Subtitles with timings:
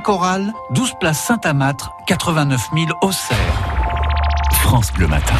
[0.00, 3.36] Coral, 12 place Saint-Amâtre, 89 000 Auxerre.
[4.52, 5.34] France Bleu Matin.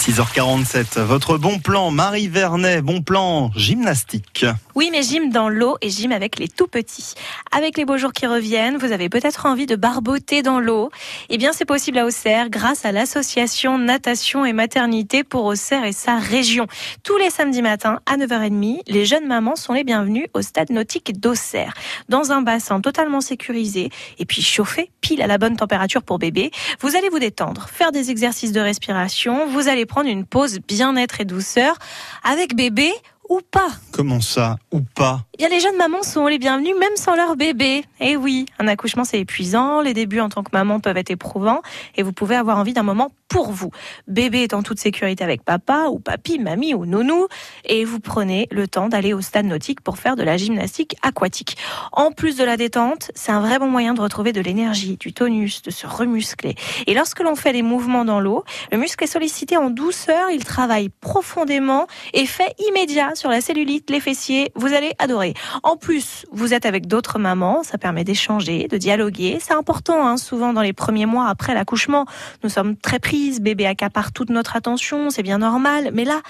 [0.00, 4.46] 6h47, votre bon plan, Marie Vernet, bon plan gymnastique.
[4.74, 7.12] Oui, mais gym dans l'eau et gym avec les tout petits.
[7.52, 10.90] Avec les beaux jours qui reviennent, vous avez peut-être envie de barboter dans l'eau.
[11.28, 15.92] Eh bien, c'est possible à Auxerre grâce à l'association Natation et Maternité pour Auxerre et
[15.92, 16.66] sa région.
[17.02, 21.20] Tous les samedis matins à 9h30, les jeunes mamans sont les bienvenues au stade nautique
[21.20, 21.74] d'Auxerre.
[22.08, 26.52] Dans un bassin totalement sécurisé et puis chauffé, pile à la bonne température pour bébé,
[26.80, 31.20] vous allez vous détendre, faire des exercices de respiration, vous allez prendre une pause bien-être
[31.20, 31.76] et douceur
[32.24, 32.92] avec bébé
[33.28, 33.68] ou pas.
[33.92, 35.24] Comment ça Ou pas?
[35.34, 37.84] Eh bien, les jeunes mamans sont les bienvenues même sans leur bébé.
[38.00, 41.60] Eh oui, un accouchement c'est épuisant, les débuts en tant que maman peuvent être éprouvants
[41.96, 43.70] et vous pouvez avoir envie d'un moment pour vous.
[44.08, 47.28] Bébé est en toute sécurité avec papa ou papy, mamie ou nounou
[47.64, 51.56] et vous prenez le temps d'aller au stade nautique pour faire de la gymnastique aquatique.
[51.92, 55.12] En plus de la détente, c'est un vrai bon moyen de retrouver de l'énergie, du
[55.12, 56.56] tonus, de se remuscler.
[56.88, 60.44] Et lorsque l'on fait des mouvements dans l'eau, le muscle est sollicité en douceur, il
[60.44, 65.34] travaille profondément, effet immédiat sur la cellulite, les fessiers, vous allez adorer.
[65.62, 69.38] En plus, vous êtes avec d'autres mamans, ça permet d'échanger, de dialoguer.
[69.40, 72.06] C'est important, hein, souvent dans les premiers mois après l'accouchement.
[72.42, 75.90] Nous sommes très prises, bébé accapare toute notre attention, c'est bien normal.
[75.92, 76.20] Mais là,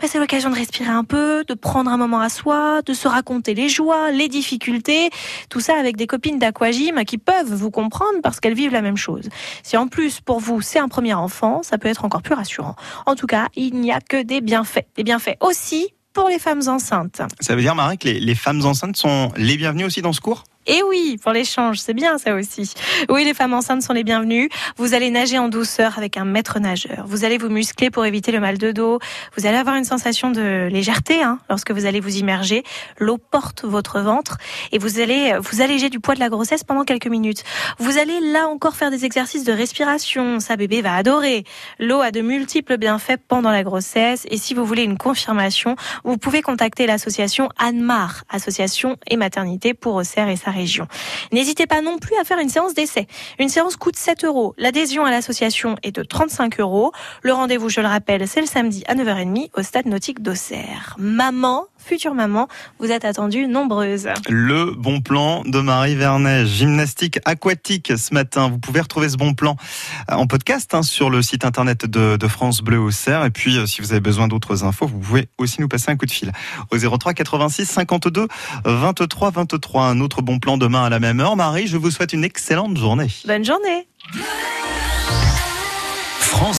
[0.00, 3.06] bah, c'est l'occasion de respirer un peu, de prendre un moment à soi, de se
[3.06, 5.10] raconter les joies, les difficultés.
[5.50, 8.96] Tout ça avec des copines d'aquagym qui peuvent vous comprendre parce qu'elles vivent la même
[8.96, 9.28] chose.
[9.62, 12.76] Si en plus, pour vous, c'est un premier enfant, ça peut être encore plus rassurant.
[13.06, 14.86] En tout cas, il n'y a que des bienfaits.
[14.96, 17.20] Des bienfaits aussi pour les femmes enceintes.
[17.40, 20.20] Ça veut dire, Marie, que les, les femmes enceintes sont les bienvenues aussi dans ce
[20.20, 20.44] cours?
[20.68, 22.74] Et oui, pour l'échange, c'est bien ça aussi.
[23.08, 24.50] Oui, les femmes enceintes sont les bienvenues.
[24.76, 27.04] Vous allez nager en douceur avec un maître nageur.
[27.06, 28.98] Vous allez vous muscler pour éviter le mal de dos.
[29.34, 32.64] Vous allez avoir une sensation de légèreté hein, lorsque vous allez vous immerger.
[32.98, 34.36] L'eau porte votre ventre
[34.70, 37.44] et vous allez vous alléger du poids de la grossesse pendant quelques minutes.
[37.78, 40.38] Vous allez là encore faire des exercices de respiration.
[40.38, 41.44] Sa bébé va adorer.
[41.78, 46.18] L'eau a de multiples bienfaits pendant la grossesse et si vous voulez une confirmation, vous
[46.18, 50.86] pouvez contacter l'association Anmar, association et maternité pour Auxerre et sa région.
[51.32, 53.06] N'hésitez pas non plus à faire une séance d'essai.
[53.38, 54.54] Une séance coûte 7 euros.
[54.58, 56.92] L'adhésion à l'association est de 35 euros.
[57.22, 60.96] Le rendez-vous, je le rappelle, c'est le samedi à 9h30 au stade nautique d'Auxerre.
[60.98, 62.48] Maman, future maman,
[62.78, 64.08] vous êtes attendues nombreuses.
[64.28, 68.48] Le bon plan de Marie Vernet, gymnastique aquatique ce matin.
[68.48, 69.56] Vous pouvez retrouver ce bon plan
[70.10, 73.24] en podcast hein, sur le site internet de, de France Bleu Auxerre.
[73.24, 75.96] Et puis, euh, si vous avez besoin d'autres infos, vous pouvez aussi nous passer un
[75.96, 76.32] coup de fil
[76.70, 78.28] au 03 86 52
[78.64, 79.84] 23 23.
[79.84, 81.36] Un autre bon plan demain à la même heure.
[81.36, 83.08] Marie, je vous souhaite une excellente journée.
[83.26, 83.86] Bonne journée.